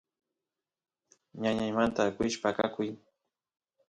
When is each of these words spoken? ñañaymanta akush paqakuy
ñañaymanta 1.41 2.01
akush 2.09 2.37
paqakuy 2.43 2.89